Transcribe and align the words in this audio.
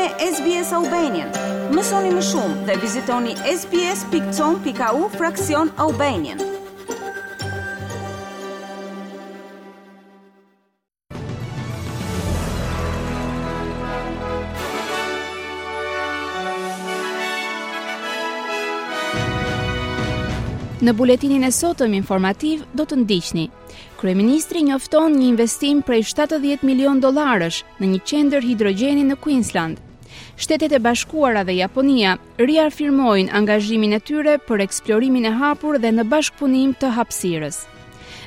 me 0.00 0.08
SBS 0.34 0.72
Albanian. 0.72 1.28
Mësoni 1.76 2.08
më 2.16 2.22
shumë 2.30 2.54
dhe 2.68 2.76
vizitoni 2.80 3.34
sbs.com.au 3.52 5.08
fraksion 5.12 5.68
Albanian. 5.84 6.38
Në 20.80 20.94
buletinin 20.96 21.44
e 21.44 21.50
sotëm 21.52 21.92
informativ 21.98 22.62
do 22.72 22.86
të 22.88 23.02
ndiqni. 23.02 23.50
Kryeministri 24.00 24.64
njofton 24.64 25.12
një 25.20 25.26
investim 25.34 25.84
prej 25.84 26.06
70 26.14 26.64
milion 26.64 27.04
dollarësh 27.04 27.60
në 27.82 27.92
një 27.92 28.04
qendër 28.08 28.48
hidrogjeni 28.48 29.04
në 29.12 29.20
Queensland– 29.26 29.82
Shtetet 30.36 30.72
e 30.72 30.78
Bashkuara 30.84 31.44
dhe 31.44 31.54
Japonia 31.60 32.16
riafirmojnë 32.40 33.32
angazhimin 33.36 33.92
e 33.96 34.00
tyre 34.00 34.36
për 34.48 34.62
eksplorimin 34.66 35.28
e 35.28 35.32
hapur 35.40 35.78
dhe 35.82 35.92
në 35.96 36.06
bashkëpunim 36.12 36.72
të 36.80 36.92
hapsirës. 36.96 37.58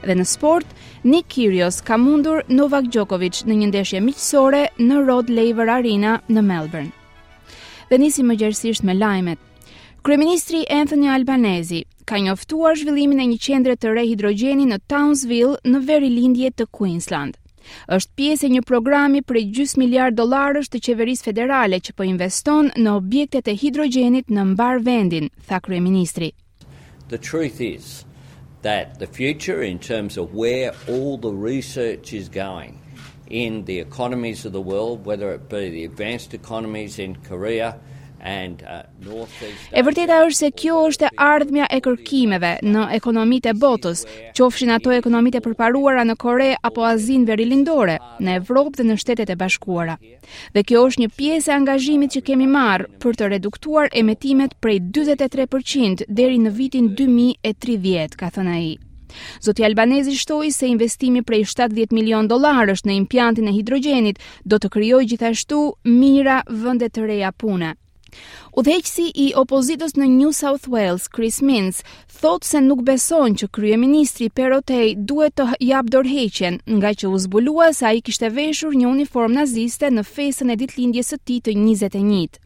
Dhe 0.08 0.16
në 0.20 0.26
sport, 0.30 0.68
Nick 1.04 1.30
Kyrgios 1.34 1.82
ka 1.90 1.98
mundur 1.98 2.44
Novak 2.50 2.88
Djokovic 2.94 3.42
në 3.50 3.58
një 3.62 3.72
ndeshje 3.72 4.04
miqësore 4.06 4.66
në 4.80 5.02
Rod 5.10 5.30
Laver 5.40 5.70
Arena 5.78 6.18
në 6.32 6.42
Melbourne. 6.42 6.94
Dhe 7.90 8.00
nisi 8.04 8.24
më 8.24 8.38
gjerësisht 8.44 8.86
me 8.88 8.96
lajmet. 8.98 9.40
Kryeministri 10.04 10.64
Anthony 10.82 11.08
Albanese 11.16 11.84
ka 12.06 12.20
njoftuar 12.20 12.76
zhvillimin 12.80 13.22
e 13.24 13.30
një 13.34 13.38
qendre 13.50 13.76
të 13.80 13.94
re 13.96 14.04
hidrogjeni 14.10 14.66
në 14.72 14.82
Townsville 14.92 15.56
në 15.68 15.80
veri 15.90 16.12
lindje 16.18 16.52
të 16.54 16.68
Queensland 16.80 17.38
është 17.96 18.16
pjesë 18.20 18.46
e 18.48 18.54
një 18.56 18.62
programi 18.70 19.22
prej 19.30 19.44
gjysmë 19.56 19.82
miliard 19.86 20.18
dollarësh 20.18 20.70
të 20.72 20.82
qeverisë 20.88 21.28
federale 21.30 21.80
që 21.86 21.96
po 22.00 22.08
investon 22.08 22.72
në 22.84 22.96
objektet 23.00 23.50
e 23.52 23.56
hidrogjenit 23.64 24.32
në 24.38 24.46
mbar 24.54 24.82
vendin, 24.88 25.30
tha 25.50 25.62
kryeministri. 25.68 26.32
The 27.14 27.18
truth 27.30 27.62
is 27.68 27.88
that 28.66 29.00
the 29.00 29.08
future 29.20 29.62
in 29.70 29.80
terms 29.90 30.18
of 30.18 30.34
where 30.44 30.72
all 30.92 31.18
the 31.28 31.32
research 31.52 32.14
is 32.22 32.28
going 32.30 32.80
in 33.30 33.64
the 33.66 33.80
economies 33.80 34.46
of 34.46 34.54
the 34.54 34.62
world, 34.72 35.06
whether 35.06 35.32
it 35.34 35.48
be 35.50 35.70
the 35.70 35.84
advanced 35.86 36.34
economies 36.34 36.98
in 37.00 37.16
Korea, 37.30 37.76
Uh, 38.24 38.84
e 39.76 39.82
vërteta 39.84 40.18
është 40.24 40.38
se 40.38 40.48
kjo 40.56 40.76
është 40.88 41.08
ardhmja 41.26 41.66
e 41.76 41.80
kërkimeve 41.84 42.52
në 42.64 42.84
ekonomitë 42.98 43.52
e 43.52 43.54
botës, 43.60 44.04
qofshin 44.40 44.72
ato 44.72 44.94
ekonomitë 44.96 45.42
përparuara 45.44 46.06
në 46.08 46.16
Kore 46.24 46.48
apo 46.70 46.86
Azin 46.88 47.26
Verilindore, 47.28 47.98
në 48.24 48.38
Evropë 48.40 48.80
dhe 48.80 48.86
në 48.88 48.98
Shtetet 49.02 49.34
e 49.34 49.38
Bashkuara. 49.42 49.98
Dhe 50.56 50.64
kjo 50.64 50.86
është 50.88 51.04
një 51.04 51.12
pjesë 51.20 51.52
e 51.52 51.58
angazhimit 51.58 52.16
që 52.16 52.24
kemi 52.32 52.48
marrë 52.48 52.88
për 53.04 53.20
të 53.20 53.32
reduktuar 53.36 53.92
emetimet 53.92 54.56
prej 54.64 54.80
43% 55.02 56.08
deri 56.08 56.40
në 56.46 56.56
vitin 56.62 56.90
2030, 56.96 58.16
ka 58.24 58.32
thënë 58.38 58.56
ai. 58.56 58.72
Zoti 59.44 59.68
Albanezi 59.68 60.16
shtoi 60.18 60.54
se 60.56 60.72
investimi 60.72 61.26
prej 61.28 61.44
70 61.58 61.92
milion 62.00 62.32
dollarësh 62.32 62.88
në 62.88 62.96
impiantin 63.04 63.52
e 63.52 63.58
hidrogjenit 63.60 64.24
do 64.46 64.64
të 64.64 64.72
krijojë 64.78 65.12
gjithashtu 65.12 65.64
mijëra 65.92 66.40
vende 66.50 66.88
të 66.90 67.10
reja 67.12 67.30
pune. 67.36 67.76
Udhëheqësi 68.62 69.06
i 69.24 69.26
opozitës 69.42 69.96
në 69.98 70.08
New 70.16 70.32
South 70.40 70.68
Wales, 70.74 71.08
Chris 71.18 71.40
Minns, 71.50 71.80
thotë 72.22 72.50
se 72.50 72.62
nuk 72.66 72.84
beson 72.90 73.38
që 73.42 73.50
kryeministri 73.58 74.30
Perotej 74.40 74.92
duhet 75.12 75.36
të 75.40 75.48
jap 75.72 75.90
dorëheqjen, 75.96 76.60
nga 76.78 76.94
që 77.02 77.12
u 77.14 77.22
zbulua 77.26 77.72
se 77.80 77.88
ai 77.92 78.04
kishte 78.10 78.30
veshur 78.38 78.78
një 78.82 78.88
uniform 78.96 79.38
naziste 79.40 79.90
në 79.98 80.06
festën 80.14 80.54
e 80.56 80.60
ditëlindjes 80.64 81.14
së 81.16 81.22
tij 81.28 81.40
të 81.50 81.58
21-të. 81.66 82.42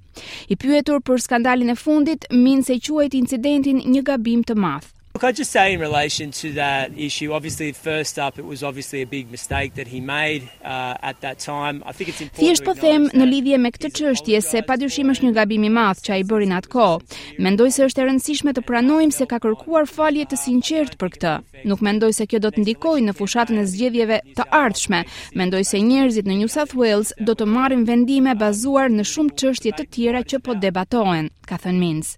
I 0.52 0.56
pyetur 0.62 1.02
për 1.08 1.20
skandalin 1.28 1.74
e 1.76 1.80
fundit, 1.84 2.24
Minns 2.46 2.72
e 2.76 2.80
quajt 2.88 3.20
incidentin 3.24 3.84
një 3.96 4.08
gabim 4.14 4.48
të 4.50 4.56
madh. 4.64 4.94
Look, 5.18 5.24
I 5.24 5.32
just 5.32 5.50
say 5.52 5.74
in 5.74 5.80
relation 5.80 6.30
to 6.42 6.54
that 6.64 6.92
issue, 6.96 7.34
obviously 7.34 7.72
first 7.72 8.20
up 8.20 8.38
it 8.38 8.46
was 8.46 8.62
obviously 8.62 9.02
a 9.02 9.06
big 9.08 9.32
mistake 9.32 9.74
that 9.74 9.88
he 9.88 10.00
made 10.00 10.44
uh, 10.64 10.94
at 11.10 11.22
that 11.22 11.40
time. 11.40 11.82
I 11.88 11.92
think 11.92 12.10
it's 12.12 12.22
important. 12.22 12.46
Thjesht 12.48 12.62
po 12.68 12.76
them 12.78 13.08
në 13.18 13.26
lidhje 13.32 13.58
me 13.64 13.72
këtë 13.74 13.90
çështje 13.98 14.42
se 14.50 14.62
padyshim 14.68 15.10
është 15.16 15.26
një 15.26 15.32
gabim 15.40 15.66
i 15.66 15.72
madh 15.80 16.04
që 16.06 16.14
ai 16.20 16.26
bëri 16.30 16.52
në 16.52 16.60
atë 16.60 16.70
kohë. 16.76 17.16
Mendoj 17.48 17.70
se 17.74 17.88
është 17.88 18.04
e 18.04 18.06
rëndësishme 18.12 18.54
të 18.60 18.66
pranojmë 18.70 19.16
se 19.18 19.26
ka 19.32 19.42
kërkuar 19.48 19.90
falje 19.90 20.28
të 20.30 20.40
sinqert 20.44 20.94
për 21.02 21.12
këtë. 21.18 21.34
Nuk 21.72 21.82
mendoj 21.88 22.12
se 22.20 22.30
kjo 22.30 22.44
do 22.46 22.54
të 22.54 22.68
ndikojë 22.68 23.08
në 23.10 23.18
fushatën 23.18 23.58
e 23.58 23.66
zgjedhjeve 23.74 24.20
të 24.38 24.46
ardhshme. 24.62 25.02
Mendoj 25.42 25.64
se 25.72 25.82
njerëzit 25.90 26.30
në 26.30 26.38
New 26.44 26.52
South 26.60 26.78
Wales 26.78 27.16
do 27.26 27.34
të 27.34 27.50
marrin 27.58 27.90
vendime 27.90 28.38
bazuar 28.46 28.94
në 28.94 29.10
shumë 29.16 29.34
çështje 29.42 29.76
të 29.82 29.90
tjera 29.98 30.22
që 30.30 30.44
po 30.46 30.60
debatohen, 30.62 31.34
ka 31.50 31.58
thënë 31.66 31.82
Mins. 31.88 32.16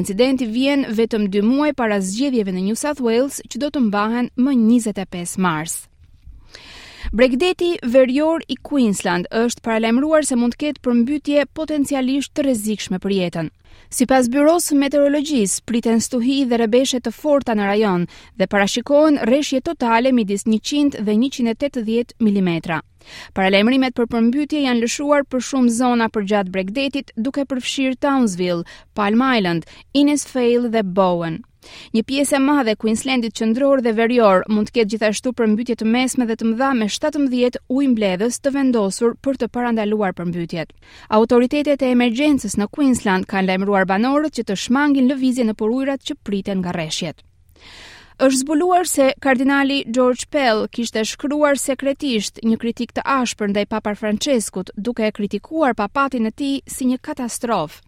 Incidenti 0.00 0.46
vjen 0.56 0.82
vetëm 0.98 1.24
2 1.36 1.44
muaj 1.52 1.70
para 1.78 1.98
zgjedhjeve 2.08 2.54
në 2.56 2.66
New 2.66 2.76
South 2.82 3.00
Wales 3.06 3.40
që 3.52 3.62
do 3.64 3.72
të 3.76 3.84
mbahen 3.88 4.30
më 4.48 4.58
25 4.64 5.38
mars. 5.48 5.80
Bregdeti 7.16 7.78
verjor 7.86 8.42
i 8.52 8.56
Queensland 8.68 9.30
është 9.32 9.62
paralajmëruar 9.64 10.26
se 10.28 10.36
mund 10.36 10.52
të 10.52 10.58
ketë 10.66 10.82
përmbytje 10.84 11.44
potencialisht 11.56 12.34
të 12.36 12.44
rrezikshme 12.44 12.98
për 13.00 13.14
jetën. 13.18 13.48
Sipas 13.96 14.28
byrosë 14.34 14.76
meteorologjisë, 14.82 15.62
priten 15.64 16.02
stuhi 16.04 16.42
dhe 16.50 16.58
rrebeshe 16.60 17.00
të 17.00 17.14
forta 17.16 17.56
në 17.56 17.70
rajon 17.70 18.04
dhe 18.36 18.48
parashikohen 18.52 19.16
rreshje 19.30 19.62
totale 19.70 20.12
midis 20.18 20.44
100 20.44 21.00
dhe 21.08 21.16
180 21.22 22.12
mm. 22.20 22.84
Paralajmërimet 23.32 23.96
për 23.96 24.12
përmbytje 24.12 24.64
janë 24.66 24.84
lëshuar 24.84 25.24
për 25.32 25.46
shumë 25.48 25.74
zona 25.80 26.10
përgjatë 26.12 26.52
Bregdetit, 26.52 27.14
duke 27.16 27.48
përfshirë 27.48 27.96
Townsville, 28.04 28.68
Palm 28.92 29.24
Island, 29.32 29.64
Innisfail 29.96 30.68
dhe 30.76 30.84
Bowen. 30.84 31.44
Një 31.96 32.02
pjesë 32.10 32.36
e 32.38 32.40
madhe 32.44 32.72
e 32.74 32.78
Queenslandit 32.82 33.34
qendror 33.38 33.80
dhe 33.84 33.92
verior 34.00 34.44
mund 34.56 34.70
të 34.70 34.74
ketë 34.78 34.90
gjithashtu 34.92 35.32
përmbytje 35.40 35.76
të 35.80 35.88
mesme 35.96 36.28
dhe 36.28 36.36
të 36.42 36.50
mëdha 36.50 36.68
me 36.82 36.88
17 36.96 37.58
ujë 37.78 37.90
mbledhës 37.94 38.38
të 38.44 38.52
vendosur 38.58 39.16
për 39.26 39.40
të 39.42 39.50
parandaluar 39.56 40.14
përmbytjet. 40.20 40.70
Autoritetet 41.20 41.82
e 41.82 41.90
emergjencës 41.96 42.56
në 42.62 42.70
Queensland 42.78 43.30
kanë 43.34 43.52
lajmëruar 43.52 43.90
banorët 43.94 44.38
që 44.38 44.48
të 44.52 44.60
shmangin 44.66 45.10
lëvizjen 45.14 45.52
në 45.52 45.58
porujrat 45.64 46.08
që 46.10 46.20
priten 46.30 46.62
nga 46.62 46.74
rreshjet 46.78 47.22
është 48.18 48.36
zbuluar 48.40 48.86
se 48.88 49.06
kardinali 49.20 49.82
George 49.92 50.24
Pell 50.32 50.62
kishte 50.72 51.02
shkruar 51.04 51.58
sekretisht 51.60 52.38
një 52.48 52.56
kritik 52.62 52.94
të 52.96 53.02
ashpër 53.14 53.50
ndaj 53.52 53.64
Papa 53.68 53.92
Franceskut, 53.94 54.70
duke 54.80 55.04
e 55.04 55.10
kritikuar 55.18 55.74
papatin 55.76 56.26
e 56.26 56.30
tij 56.32 56.62
si 56.66 56.86
një 56.88 56.96
katastrof. 57.04 57.82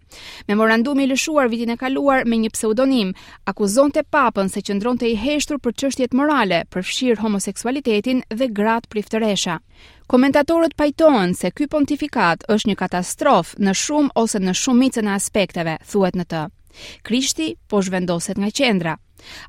Memorandumi 0.49 1.05
i 1.05 1.09
lëshuar 1.09 1.49
vitin 1.49 1.71
e 1.73 1.77
kaluar 1.81 2.27
me 2.29 2.37
një 2.43 2.53
pseudonim 2.53 3.15
akuzonte 3.49 4.03
Papën 4.05 4.53
se 4.53 4.61
qëndronte 4.69 5.09
i 5.09 5.17
heshtur 5.17 5.57
për 5.65 5.73
çështjet 5.81 6.13
morale, 6.13 6.61
përfshir 6.71 7.23
homoseksualitetin 7.25 8.21
dhe 8.29 8.51
grat 8.61 8.89
priftëresha. 8.93 9.57
Komentatorët 10.13 10.77
pajtohen 10.77 11.33
se 11.41 11.51
ky 11.57 11.71
pontifikat 11.73 12.45
është 12.53 12.69
një 12.75 12.77
katastrof 12.85 13.57
në 13.57 13.73
shumë 13.87 14.13
ose 14.25 14.39
në 14.45 14.53
shumicën 14.65 15.09
e 15.09 15.17
aspekteve, 15.17 15.79
thuhet 15.91 16.17
në 16.21 16.25
të. 16.29 16.45
Krishti 17.03 17.55
po 17.69 17.81
zhvendoset 17.83 18.37
nga 18.39 18.53
qendra. 18.61 18.99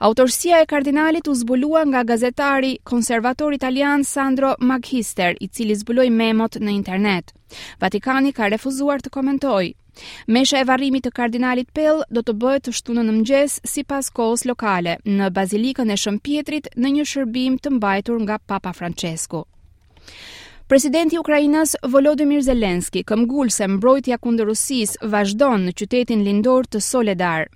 Autorësia 0.02 0.60
e 0.64 0.68
kardinalit 0.68 1.28
u 1.28 1.34
zbulua 1.36 1.84
nga 1.90 2.04
gazetari 2.04 2.78
konservator 2.84 3.54
italian 3.54 4.04
Sandro 4.04 4.54
Maghister, 4.60 5.36
i 5.40 5.48
cili 5.48 5.76
zbuloj 5.76 6.08
memot 6.10 6.56
në 6.60 6.74
internet. 6.74 7.34
Vatikani 7.82 8.32
ka 8.34 8.48
refuzuar 8.50 9.02
të 9.02 9.10
komentoj. 9.14 9.70
Mesha 10.28 10.60
e 10.62 10.66
varrimit 10.70 11.06
të 11.06 11.12
kardinalit 11.12 11.70
Pell 11.76 12.04
do 12.10 12.22
të 12.24 12.36
bëhet 12.42 12.66
të 12.68 12.74
shtunën 12.80 13.08
në 13.10 13.14
mgjes 13.20 13.60
si 13.68 13.84
kohës 13.90 14.46
lokale, 14.46 14.98
në 15.06 15.30
bazilikën 15.36 15.92
e 15.92 15.98
shëmpjetrit 16.06 16.70
në 16.76 16.92
një 16.98 17.06
shërbim 17.14 17.58
të 17.58 17.74
mbajtur 17.78 18.20
nga 18.24 18.40
Papa 18.48 18.74
Francesco. 18.74 19.46
Presidenti 20.70 21.16
i 21.16 21.20
Ukrainës 21.20 21.76
Volodymyr 21.84 22.42
Zelensky, 22.46 23.04
këmbgulse 23.04 23.68
mbrojtja 23.76 24.20
kundër 24.22 24.46
Rusisë, 24.54 25.02
vazhdon 25.10 25.66
në 25.68 25.76
qytetin 25.80 26.24
lindor 26.30 26.70
të 26.70 26.80
Soledar. 26.80 27.50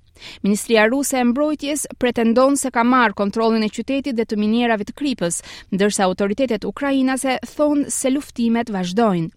Ministria 0.44 0.86
Ruse 0.88 1.16
e 1.18 1.24
Mbrojtjes 1.24 1.88
pretendon 1.98 2.56
se 2.60 2.70
ka 2.72 2.84
marrë 2.86 3.16
kontrollin 3.18 3.64
e 3.66 3.70
qytetit 3.74 4.16
dhe 4.18 4.26
të 4.30 4.38
minierave 4.42 4.86
të 4.86 4.96
Kripës, 5.00 5.40
ndërsa 5.74 6.06
autoritetet 6.06 6.66
ukrainase 6.70 7.38
thon 7.56 7.82
se 7.96 8.12
luftimet 8.14 8.70
vazhdojnë. 8.76 9.32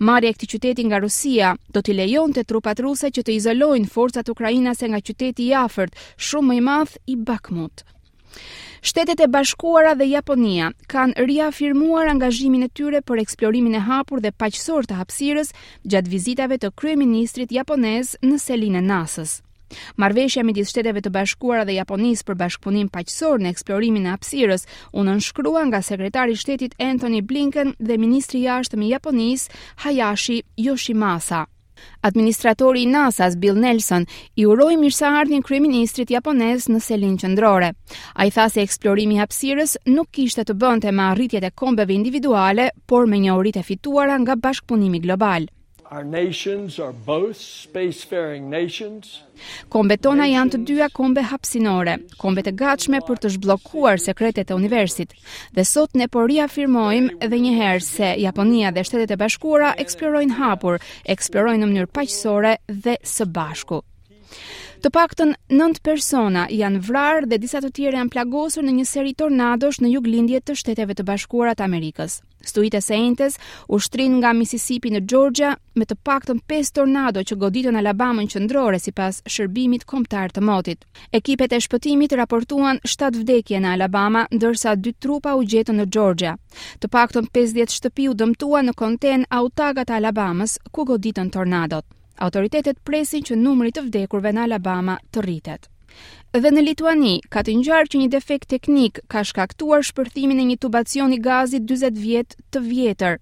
Marrja 0.00 0.32
e 0.32 0.34
këtij 0.36 0.52
qyteti 0.54 0.84
nga 0.88 0.98
Rusia 1.00 1.52
do 1.76 1.80
t'i 1.80 1.94
lejonte 1.96 2.44
trupat 2.44 2.80
ruse 2.84 3.08
që 3.16 3.22
të 3.28 3.36
izolojnë 3.40 3.88
forcat 3.94 4.28
ukrainase 4.34 4.88
nga 4.92 5.00
qyteti 5.00 5.46
i 5.50 5.54
afërt, 5.60 5.96
shumë 6.28 6.48
më 6.52 6.56
i 6.56 6.60
madh 6.68 6.96
i 7.06 7.14
Bakhmut. 7.30 7.84
Shtetet 8.82 9.20
e 9.24 9.28
Bashkuara 9.32 9.94
dhe 10.00 10.08
Japonia 10.12 10.72
kanë 10.92 11.24
riafirmuar 11.28 12.10
angazhimin 12.12 12.66
e 12.66 12.68
tyre 12.72 13.00
për 13.08 13.22
eksplorimin 13.24 13.78
e 13.78 13.84
hapur 13.88 14.20
dhe 14.24 14.34
paqësor 14.42 14.88
të 14.90 14.98
hapësirës 15.00 15.54
gjatë 15.94 16.12
vizitave 16.16 16.58
të 16.60 16.72
kryeministrit 16.82 17.54
japonez 17.60 18.16
në 18.28 18.36
Selinë 18.48 18.82
e 18.82 18.86
Nasës. 18.90 19.38
Marrveshja 20.00 20.42
midis 20.44 20.70
Shteteve 20.72 21.00
të 21.04 21.12
Bashkuara 21.14 21.64
dhe 21.68 21.76
Japonisë 21.78 22.26
për 22.28 22.38
bashkëpunim 22.42 22.90
paqësor 22.96 23.42
në 23.42 23.52
eksplorimin 23.54 24.08
e 24.08 24.12
hapësirës 24.14 24.66
u 24.92 25.04
nënshkrua 25.08 25.64
nga 25.70 25.80
sekretari 25.82 26.32
i 26.36 26.40
Shtetit 26.42 26.76
Anthony 26.88 27.20
Blinken 27.30 27.74
dhe 27.78 27.98
ministri 28.04 28.42
i 28.42 28.46
jashtëm 28.48 28.84
i 28.86 28.90
Japonisë 28.94 29.50
Hayashi 29.84 30.40
Yoshimasa. 30.66 31.44
Administratori 32.08 32.82
i 32.84 32.86
NASA-s 32.90 33.34
Bill 33.42 33.56
Nelson 33.58 34.04
i 34.38 34.44
uroi 34.46 34.76
mirëseardhjen 34.78 35.42
kryeministrit 35.42 36.12
japonez 36.14 36.68
në 36.70 36.78
selin 36.84 37.16
qendrore. 37.18 37.72
Ai 38.14 38.28
tha 38.30 38.44
se 38.54 38.62
eksplorimi 38.62 39.16
i 39.16 39.22
hapësirës 39.22 39.74
nuk 39.96 40.10
kishte 40.14 40.44
të 40.46 40.56
bënte 40.62 40.92
me 40.94 41.08
arritjet 41.08 41.48
e 41.48 41.50
kombeve 41.50 41.96
individuale, 41.96 42.68
por 42.86 43.10
me 43.10 43.18
njohuritë 43.24 43.64
e 43.64 43.66
fituara 43.72 44.20
nga 44.22 44.38
bashkpunimi 44.46 45.02
global. 45.02 45.48
Our 45.96 46.04
nations 46.04 46.78
are 46.80 46.94
both 47.06 47.36
spacefaring 47.36 48.44
nations. 48.60 49.04
Kombet 49.68 50.00
tona 50.06 50.24
janë 50.30 50.52
të 50.54 50.60
dyja 50.70 50.86
kombe 50.96 51.20
hapsinore, 51.32 51.98
kombe 52.22 52.40
e 52.48 52.54
gatshme 52.62 53.02
për 53.08 53.20
të 53.24 53.32
zhbllokuar 53.34 54.00
sekretet 54.00 54.54
e 54.54 54.56
universit. 54.56 55.12
Dhe 55.58 55.66
sot 55.68 55.92
ne 56.00 56.08
po 56.14 56.24
riafirmojmë 56.32 57.18
edhe 57.28 57.42
një 57.44 57.52
herë 57.60 57.84
se 57.90 58.10
Japonia 58.24 58.72
dhe 58.72 58.86
Shtetet 58.88 59.12
e 59.12 59.20
Bashkuara 59.24 59.74
eksplorojnë 59.84 60.38
hapur, 60.40 60.80
eksplorojnë 61.16 61.60
në 61.62 61.68
mënyrë 61.74 61.92
paqësore 62.00 62.56
dhe 62.72 62.96
së 63.16 63.28
bashku. 63.38 63.82
Të 64.82 64.90
paktën 64.94 65.32
9 65.54 65.76
persona 65.86 66.40
janë 66.50 66.80
vrarë 66.86 67.28
dhe 67.30 67.36
disa 67.42 67.60
të 67.62 67.68
tjerë 67.76 67.98
janë 68.00 68.10
plagosur 68.14 68.64
në 68.66 68.72
një 68.78 68.86
seri 68.92 69.12
tornadosh 69.20 69.76
në 69.84 69.90
juglindje 69.92 70.40
të 70.42 70.56
Shteteve 70.58 70.96
të 70.98 71.04
Bashkuara 71.10 71.52
të 71.54 71.62
Amerikës. 71.68 72.16
Stuite 72.52 72.80
u 72.82 73.28
ushtrin 73.76 74.16
nga 74.18 74.32
Mississippi 74.38 74.90
në 74.90 75.00
Georgia 75.12 75.52
me 75.78 75.86
të 75.86 75.96
paktën 76.08 76.42
5 76.50 76.72
tornado 76.80 77.22
që 77.22 77.38
goditën 77.44 77.76
Alabamën 77.80 78.26
qendrore 78.34 78.78
sipas 78.82 79.22
shërbimit 79.36 79.86
kombëtar 79.92 80.32
të 80.34 80.42
motit. 80.50 80.82
Ekipet 81.14 81.52
e 81.54 81.60
shpëtimit 81.68 82.16
raportuan 82.18 82.80
7 82.82 83.22
vdekje 83.22 83.60
në 83.62 83.74
Alabama, 83.76 84.26
ndërsa 84.34 84.74
2 84.76 84.94
trupa 84.98 85.36
u 85.38 85.44
gjetën 85.46 85.76
në 85.78 85.86
Georgia. 85.94 86.34
Të 86.82 86.88
paktën 86.98 87.30
50 87.38 87.78
shtëpi 87.78 88.08
u 88.10 88.18
dëmtuan 88.18 88.66
në 88.66 88.74
konten 88.82 89.28
autagat 89.30 89.86
të 89.92 90.00
Alabamës 90.02 90.58
ku 90.72 90.82
goditën 90.90 91.30
tornadot 91.30 91.84
autoritetet 92.22 92.78
presin 92.86 93.24
që 93.26 93.34
numri 93.38 93.72
të 93.74 93.82
vdekurve 93.88 94.30
në 94.36 94.44
Alabama 94.46 94.98
të 95.12 95.24
rritet. 95.26 95.66
Dhe 96.32 96.48
në 96.54 96.62
Lituani, 96.64 97.16
ka 97.28 97.42
të 97.44 97.58
njërë 97.60 97.90
që 97.92 97.98
një 98.02 98.10
defekt 98.14 98.48
teknik 98.54 99.02
ka 99.12 99.24
shkaktuar 99.28 99.82
shpërthimin 99.84 100.40
e 100.40 100.46
një 100.52 100.60
tubacioni 100.62 101.18
gazi 101.20 101.60
20 101.60 101.98
vjet 101.98 102.32
të 102.52 102.62
vjetër 102.70 103.18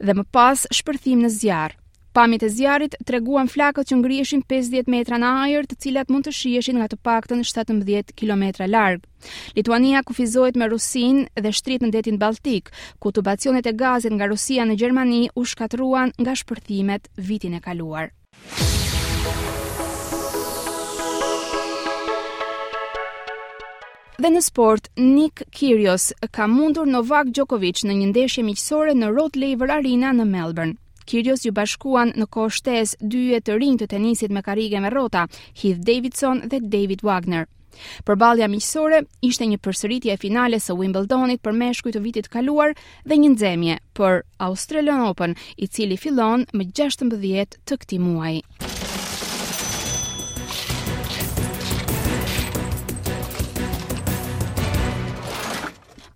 dhe 0.00 0.14
më 0.16 0.24
pas 0.32 0.62
shpërthim 0.72 1.26
në 1.26 1.30
zjarë. 1.34 1.74
Pamjet 2.16 2.42
e 2.42 2.48
zjarrit 2.50 2.94
treguan 3.06 3.46
flakët 3.52 3.90
që 3.90 3.98
ngriheshin 4.00 4.40
50 4.50 4.88
metra 4.90 5.18
në 5.20 5.28
ajër, 5.42 5.66
të 5.68 5.76
cilat 5.84 6.08
mund 6.10 6.24
të 6.26 6.32
shiheshin 6.38 6.78
nga 6.80 6.88
të 6.90 6.96
paktën 7.06 7.44
17 7.46 8.16
kilometra 8.18 8.66
larg. 8.66 9.04
Lituania 9.54 10.00
kufizohet 10.02 10.56
me 10.58 10.66
Rusinë 10.72 11.28
dhe 11.38 11.52
shtrit 11.54 11.84
në 11.84 11.92
detin 11.94 12.18
Baltik, 12.18 12.72
ku 12.98 13.12
tubacionet 13.14 13.68
e 13.70 13.76
gazit 13.78 14.16
nga 14.16 14.30
Rusia 14.32 14.64
në 14.66 14.80
Gjermani 14.80 15.22
u 15.38 15.44
shkatruan 15.46 16.16
nga 16.18 16.32
shpërthimet 16.42 17.12
vitin 17.28 17.54
e 17.60 17.60
kaluar. 17.60 18.10
Dhe 24.18 24.30
në 24.34 24.40
sport, 24.42 24.88
Nick 24.98 25.44
Kyrgios 25.54 26.08
ka 26.34 26.48
mundur 26.50 26.88
Novak 26.90 27.30
Djokovic 27.30 27.84
në 27.86 27.98
një 28.00 28.08
ndeshje 28.12 28.44
miqësore 28.48 28.94
në 28.98 29.10
Rod 29.14 29.38
Laver 29.38 29.72
Arena 29.78 30.10
në 30.20 30.24
Melbourne. 30.32 30.74
Kyrgios 31.08 31.46
ju 31.46 31.52
bashkuan 31.56 32.10
në 32.20 32.26
kohë 32.34 32.56
shtesë 32.58 32.98
dy 33.12 33.22
yje 33.28 33.38
të 33.46 33.54
rinj 33.62 33.78
të 33.82 33.86
tenisit 33.94 34.34
me 34.36 34.42
karrige 34.44 34.82
me 34.84 34.90
rrota, 34.92 35.26
Heath 35.62 35.80
Davidson 35.88 36.42
dhe 36.50 36.60
David 36.74 37.06
Wagner. 37.06 37.46
Përballja 38.08 38.46
miqësore 38.52 39.00
ishte 39.28 39.48
një 39.50 39.58
përsëritje 39.66 40.14
e 40.14 40.20
finales 40.24 40.68
së 40.70 40.76
Wimbledonit 40.78 41.42
për 41.48 41.56
meshkuj 41.62 41.92
të 41.96 42.02
vitit 42.06 42.30
kaluar 42.36 42.72
dhe 43.12 43.20
një 43.24 43.30
nxemje 43.34 43.78
për 44.00 44.20
Australian 44.48 45.04
Open, 45.10 45.36
i 45.56 45.66
cili 45.78 46.00
fillon 46.06 46.46
më 46.62 46.70
16 46.82 47.58
të 47.72 47.84
këtij 47.84 48.02
muaji. 48.06 48.42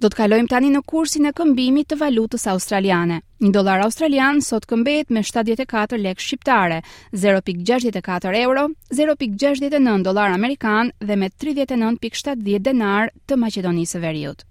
Do 0.02 0.08
të 0.10 0.18
kalojmë 0.18 0.50
tani 0.50 0.68
në 0.74 0.80
kursin 0.90 1.28
e 1.28 1.30
këmbimit 1.38 1.86
të 1.92 1.96
valutës 2.00 2.48
australiane. 2.50 3.20
Një 3.38 3.50
dolar 3.54 3.84
australian 3.84 4.40
sot 4.42 4.64
këmbet 4.66 5.12
me 5.14 5.20
74 5.22 5.94
lek 6.02 6.18
shqiptare, 6.18 6.80
0.64 7.12 8.34
euro, 8.40 8.64
0.69 8.98 10.02
dolar 10.02 10.34
amerikan 10.34 10.90
dhe 10.98 11.14
me 11.22 11.28
39.70 11.38 12.58
denar 12.66 13.12
të 13.30 13.38
Macedonisë 13.44 14.02
veriut. 14.02 14.42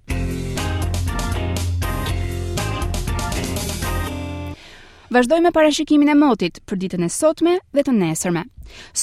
Vazhdojmë 5.11 5.49
me 5.49 5.51
parashikimin 5.59 6.15
e 6.15 6.17
motit 6.21 6.63
për 6.63 6.79
ditën 6.85 7.03
e 7.03 7.11
sotme 7.11 7.57
dhe 7.75 7.83
të 7.89 7.97
nesërme. 7.99 8.45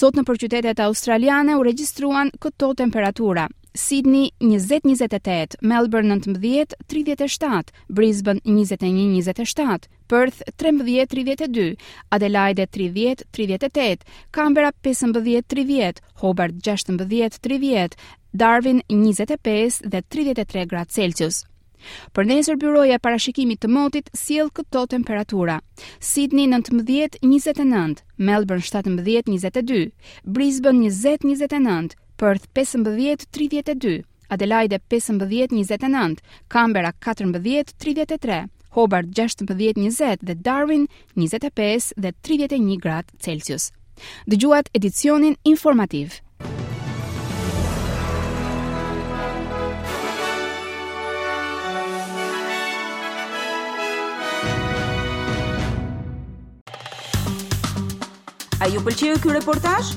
Sot 0.01 0.17
në 0.17 0.25
qytetet 0.33 0.81
australiane 0.89 1.61
u 1.61 1.69
regjistruan 1.73 2.33
këto 2.41 2.73
temperatura, 2.81 3.51
Sydney 3.87 4.33
20 4.41 4.81
28, 4.83 5.55
Melbourne 5.61 6.09
19 6.09 6.75
37, 6.89 7.71
Brisbane 7.89 8.41
21 8.45 9.13
27, 9.21 9.87
Perth 10.09 10.43
13 10.59 11.07
32, 11.07 11.77
Adelaide 12.11 12.67
30 12.71 13.15
38, 13.31 14.03
Canberra 14.33 14.73
15 14.83 15.43
30, 15.47 16.01
Hobart 16.15 16.55
16 16.61 16.97
30, 17.41 17.95
Darwin 18.35 18.81
25 18.89 19.81
dhe 19.93 20.03
33 20.09 20.67
gradë 20.73 20.91
Celsius. 20.99 21.45
Për 22.13 22.25
nesër 22.33 22.57
byroja 22.59 22.99
parashikimit 22.99 23.61
të 23.63 23.69
motit 23.71 24.11
sjell 24.19 24.51
këto 24.59 24.83
temperatura. 24.95 25.61
Sydney 26.03 26.49
19 26.51 26.83
29, 27.23 28.03
Melbourne 28.19 28.63
17 28.63 28.99
22, 29.07 29.85
Brisbane 30.25 30.91
20 30.91 31.31
29. 31.31 31.95
Perth 32.19 32.47
15-32. 32.53 34.03
Adelaide 34.31 34.79
15 34.91 35.21
29, 35.25 36.17
Canberra 36.51 36.93
14 37.01 37.65
33, 37.79 38.47
Hobart 38.73 39.07
16 39.15 39.47
20 39.55 39.89
dhe 40.21 40.35
Darwin 40.43 40.87
25 41.15 41.93
dhe 41.97 42.13
31 42.23 42.77
grad 42.79 43.05
Celsius. 43.19 43.71
Dëgjuat 44.27 44.69
edicionin 44.75 45.35
informativ. 45.45 46.21
A 58.61 58.67
ju 58.69 58.81
pëlqeu 58.85 59.17
ky 59.23 59.33
reportazh? 59.39 59.97